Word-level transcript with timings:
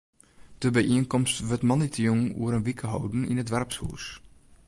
De 0.61 0.69
byienkomst 0.75 1.37
wurdt 1.47 1.67
moandeitejûn 1.67 2.21
oer 2.41 2.53
in 2.57 2.65
wike 2.67 2.87
holden 2.91 3.27
yn 3.31 3.41
it 3.41 3.49
doarpshûs. 3.49 4.05